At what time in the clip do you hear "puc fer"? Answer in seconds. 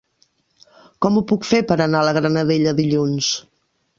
1.33-1.59